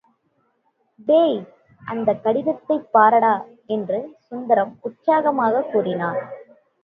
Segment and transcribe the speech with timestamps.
[1.07, 1.43] டேய்,
[1.85, 3.33] அந்தக் கடிதத்தைப் பாரடா
[3.65, 6.19] என்று சுந்தரம் உற்சாகமாகக் கூறினான்.